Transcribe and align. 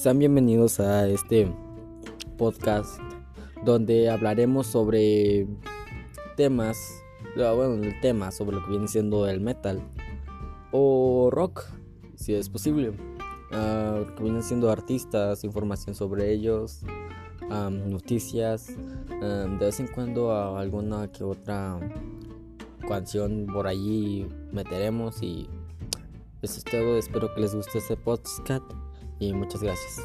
Sean 0.00 0.18
bienvenidos 0.18 0.80
a 0.80 1.06
este 1.06 1.54
podcast 2.38 2.98
donde 3.66 4.08
hablaremos 4.08 4.66
sobre 4.66 5.46
temas, 6.38 7.02
ah, 7.36 7.52
bueno, 7.52 7.84
el 7.84 8.00
tema 8.00 8.30
sobre 8.30 8.56
lo 8.56 8.64
que 8.64 8.70
viene 8.70 8.88
siendo 8.88 9.28
el 9.28 9.42
metal 9.42 9.82
o 10.72 11.28
rock, 11.30 11.66
si 12.14 12.32
es 12.32 12.48
posible. 12.48 12.94
Uh, 13.50 14.14
que 14.14 14.22
vienen 14.22 14.42
siendo 14.42 14.70
artistas, 14.70 15.44
información 15.44 15.94
sobre 15.94 16.32
ellos, 16.32 16.80
noticias, 17.50 18.68
de 19.20 19.58
vez 19.58 19.80
en 19.80 19.88
cuando 19.88 20.56
alguna 20.56 21.12
que 21.12 21.24
otra 21.24 21.78
canción 22.88 23.48
por 23.52 23.66
allí 23.66 24.26
meteremos 24.50 25.22
y 25.22 25.46
eso 26.40 26.56
es 26.56 26.64
todo. 26.64 26.96
Espero 26.96 27.34
que 27.34 27.42
les 27.42 27.54
guste 27.54 27.76
este 27.76 27.98
podcast 27.98 28.64
y 29.20 29.32
muchas 29.32 29.62
gracias. 29.62 30.00